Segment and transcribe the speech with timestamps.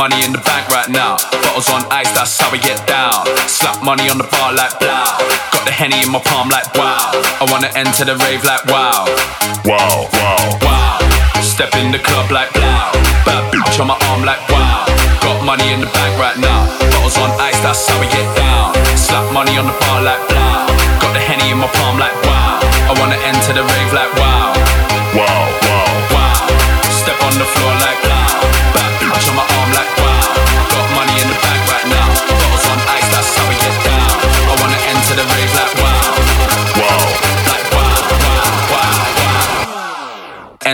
[0.00, 1.20] money in the bank right now.
[1.44, 3.20] Bottles on ice, that's how we get down.
[3.44, 5.20] Slap money on the bar like blah.
[5.52, 7.12] Got the henny in my palm like wow.
[7.36, 9.04] I wanna enter the rave like wow.
[9.68, 10.96] Wow, wow, wow.
[11.44, 12.88] Step in the club like blah.
[13.28, 14.88] Bad bitch on my arm like wow.
[15.20, 16.64] Got money in the bank right now.
[16.96, 18.72] Bottles on ice, that's how we get down.
[18.96, 20.64] Slap money on the bar like blah.
[21.04, 22.56] Got the henny in my palm like wow.
[22.88, 24.29] I wanna enter the rave like wow.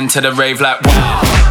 [0.07, 1.46] into the rave like wow.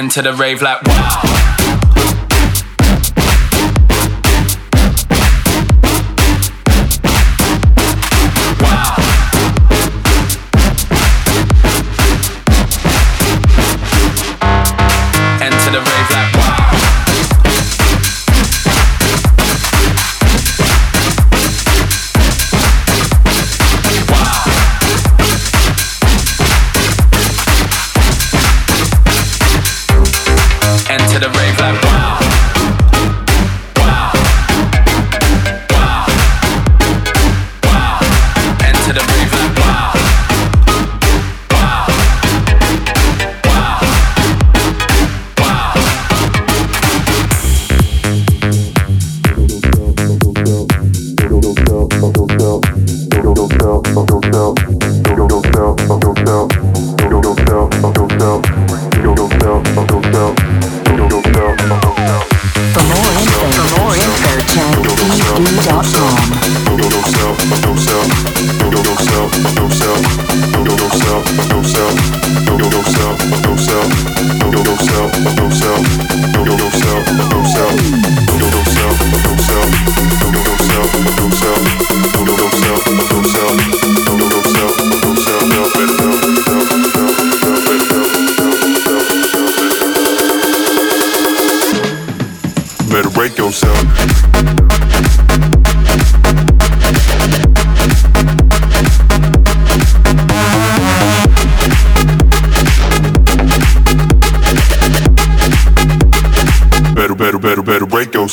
[0.00, 1.39] Into the rave like wow.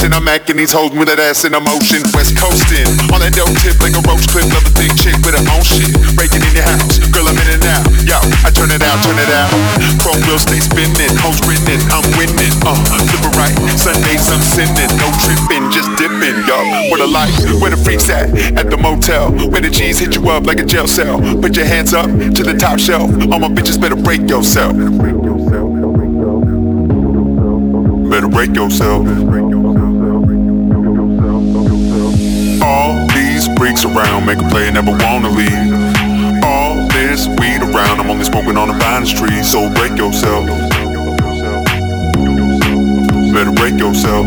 [0.00, 0.12] potion.
[0.14, 2.00] I'm acting these hoes with that ass in motion.
[2.16, 4.48] West coasting, on that dope tip like a roach clip.
[4.48, 5.92] Love a thick chick with her own shit.
[6.16, 7.84] Breaking in your house, girl, I'm in and out.
[8.08, 9.52] Yo, I turn it out, turn it out.
[10.00, 12.54] Chrome wheels stay spinning, hoes grinning, I'm winning.
[12.64, 12.76] Uh,
[13.12, 14.90] flip it right, Sundays I'm sinning.
[14.96, 16.58] No tripping, just dipping, yo.
[16.88, 18.32] Where the lights, where the freaks at?
[18.56, 21.20] At the motel, where the G's hit you up like a jail cell.
[21.40, 23.10] Put your hands up to the top shelf.
[23.28, 24.72] All my bitches better break yourself.
[28.10, 29.79] Better break yourself.
[33.60, 36.42] Freaks around make a play, never wanna leave.
[36.42, 40.46] All this weed around, I'm only smoking on the finest tree, so break yourself.
[43.34, 44.24] Better break yourself.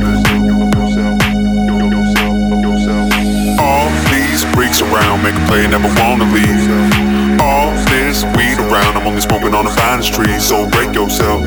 [3.57, 7.41] All these freaks around make a play, never wanna leave.
[7.41, 11.41] All this weed around, I'm only smoking on the finest tree, so break yourself.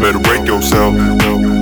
[0.00, 1.53] Better break yourself.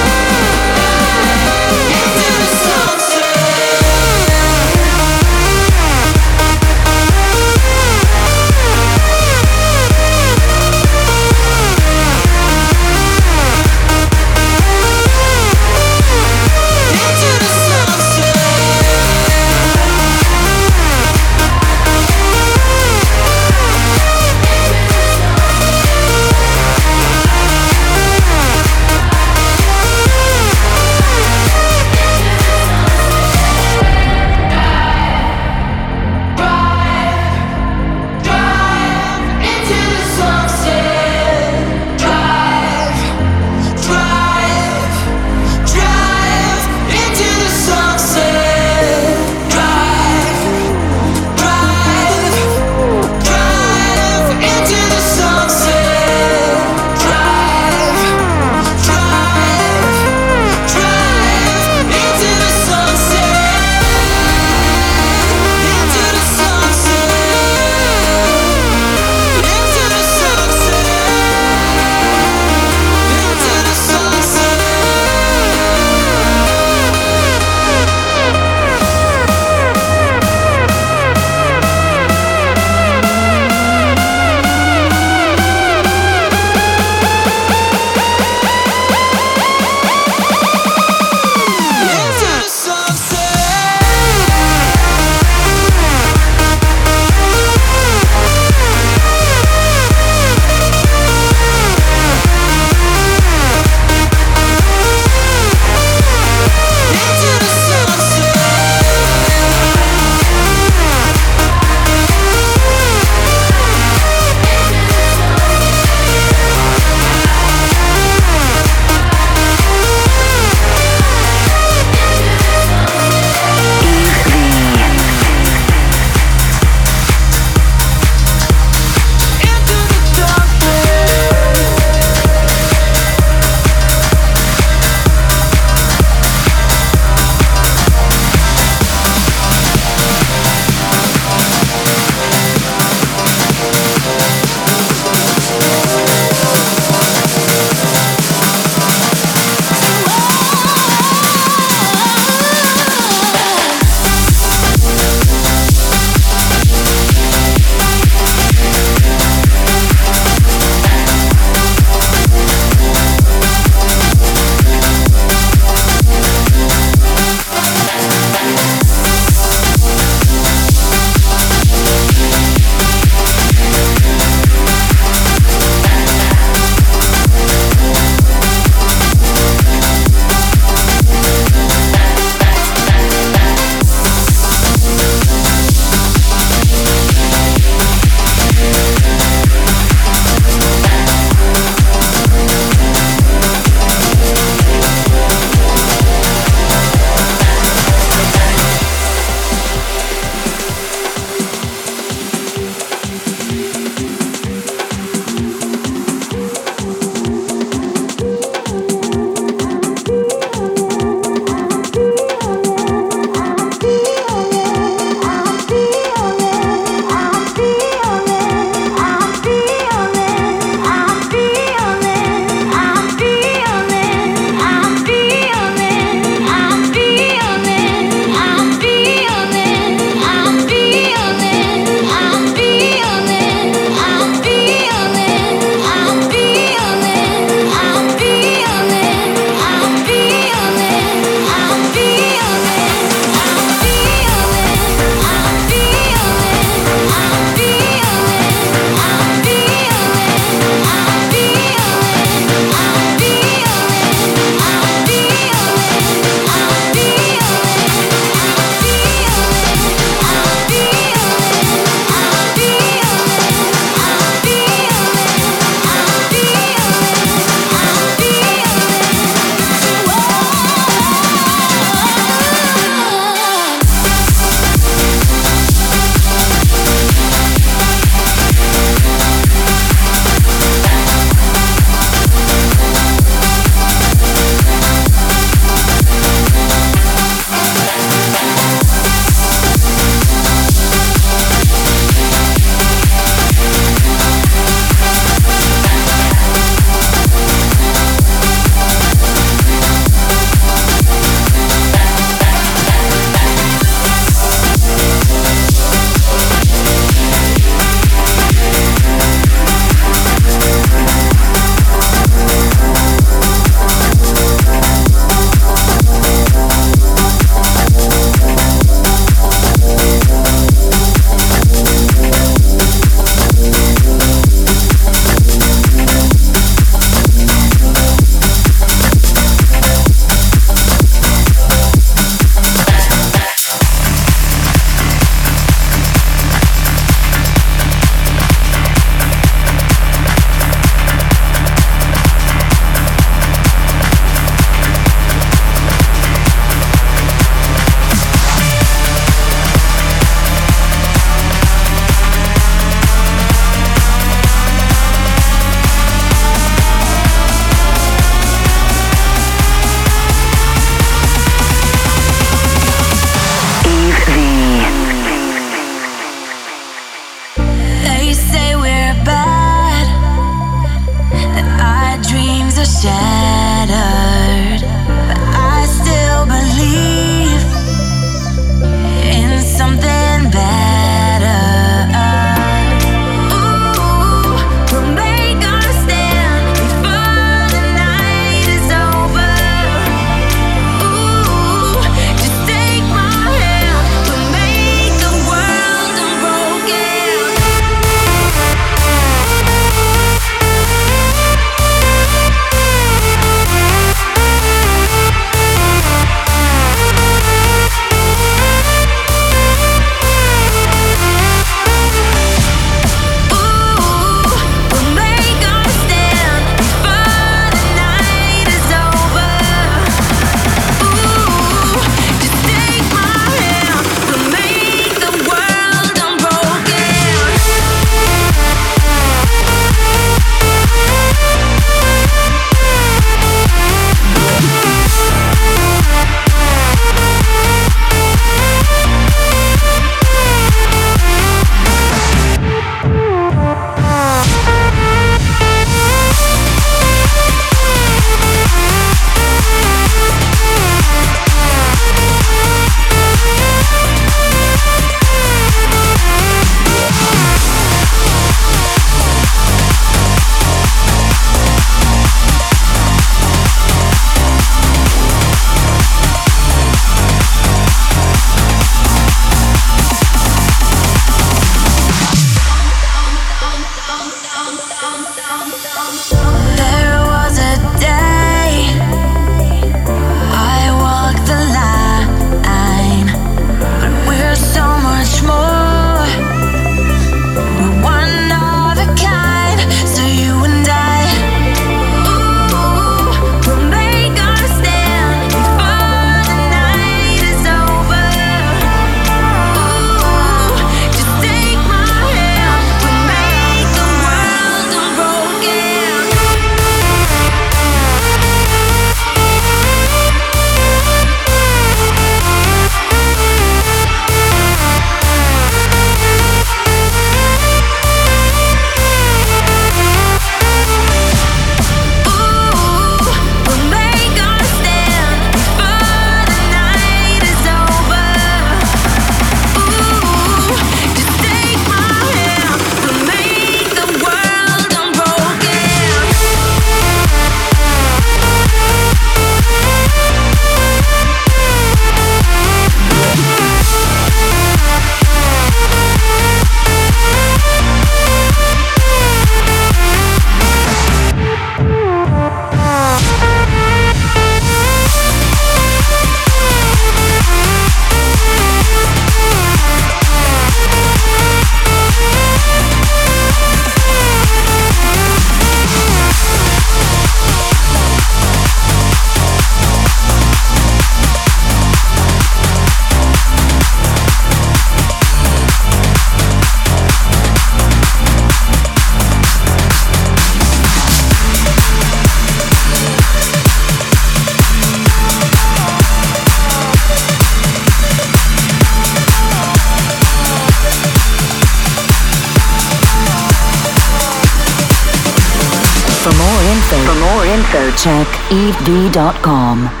[598.01, 600.00] Check yvesv.com.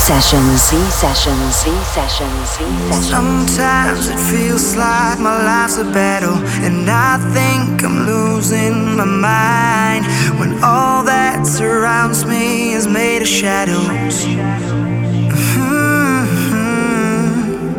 [0.00, 3.10] sessions, V sessions, V sessions, V sessions.
[3.10, 10.06] Sometimes it feels like my life's a battle, and I think I'm losing my mind
[10.40, 14.24] when all that surrounds me is made of shadows.
[15.54, 16.70] Mm-hmm.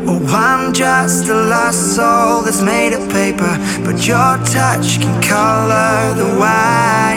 [0.09, 6.13] Oh, I'm just a lost soul that's made of paper, but your touch can color
[6.15, 7.10] the white.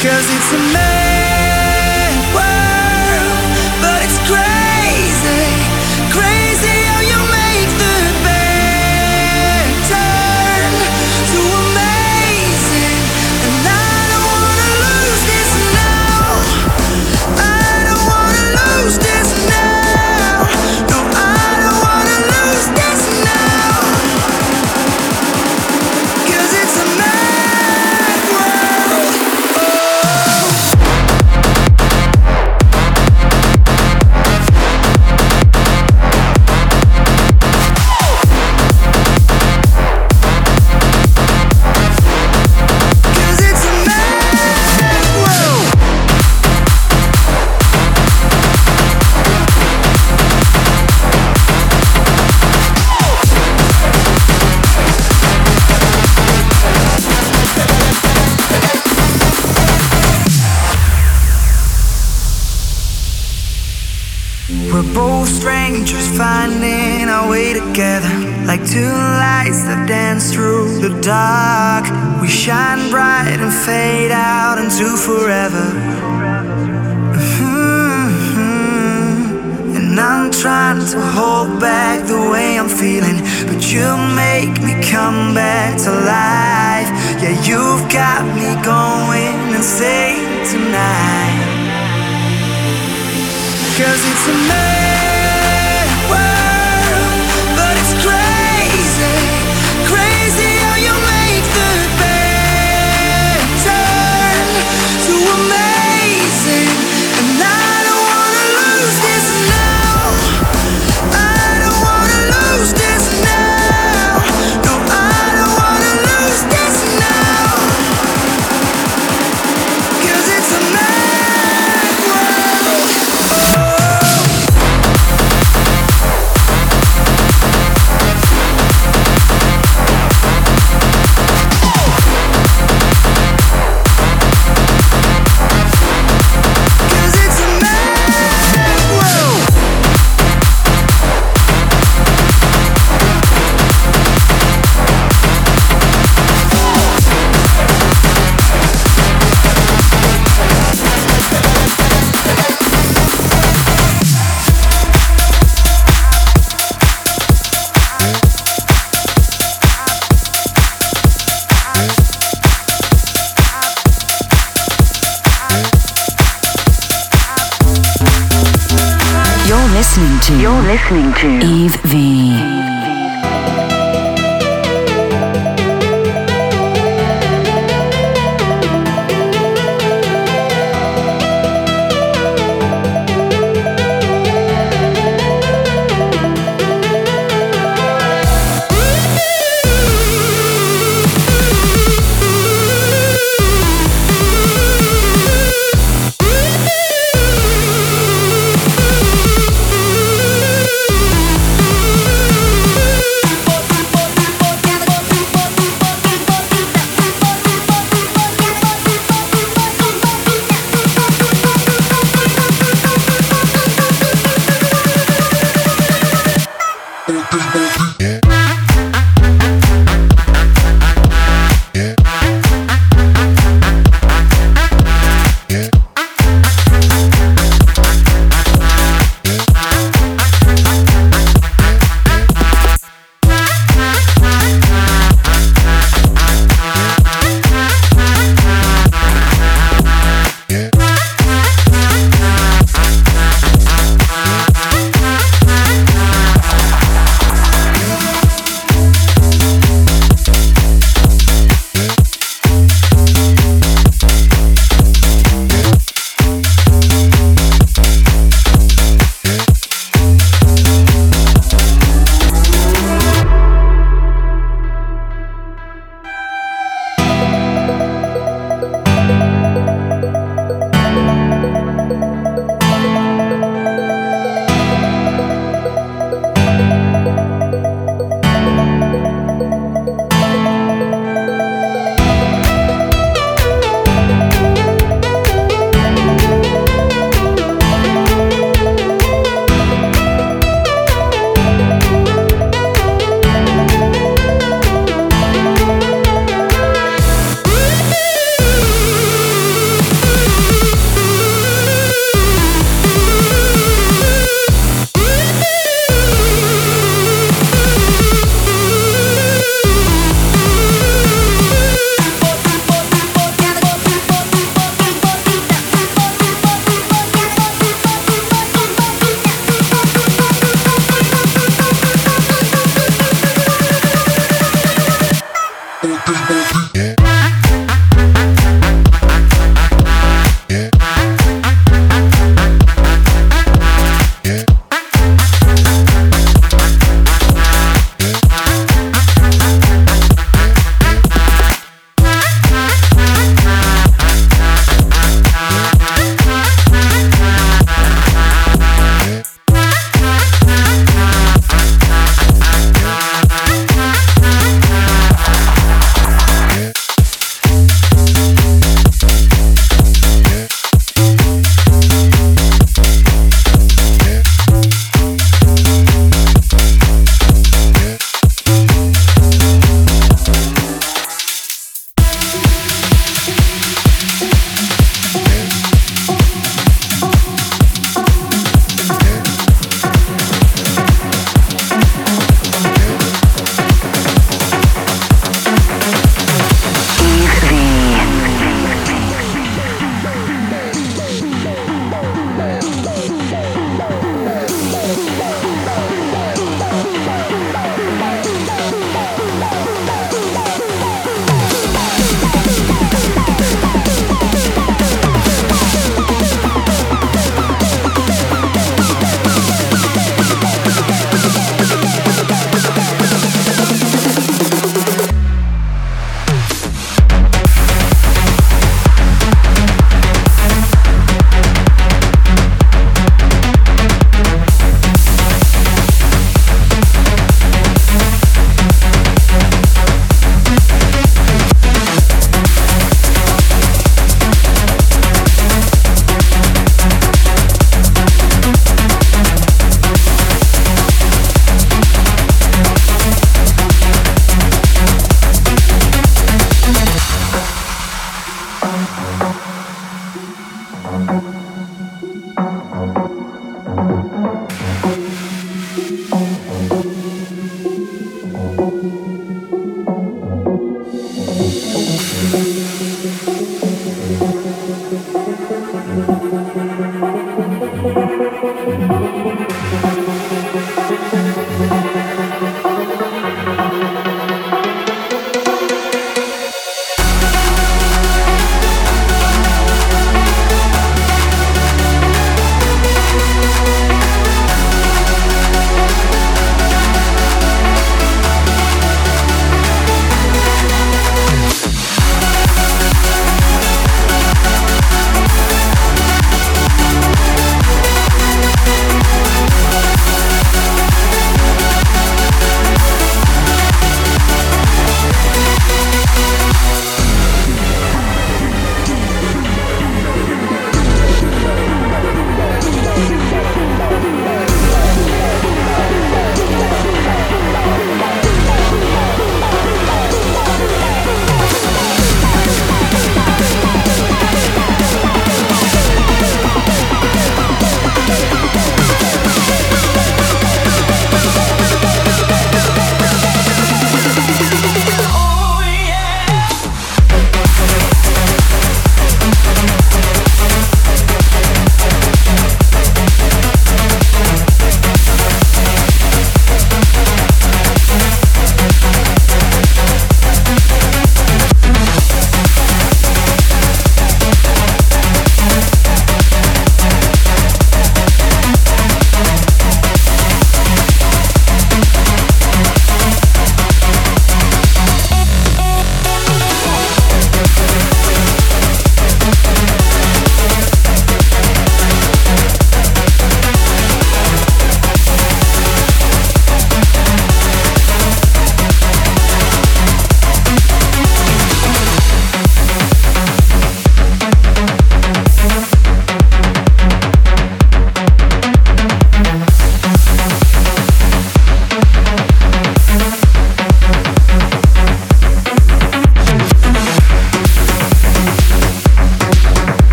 [0.00, 1.07] Cause it's amazing.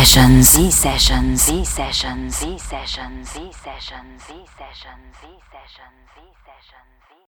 [0.00, 3.49] sessions, V sessions, V sessions, V sessions, V sessions.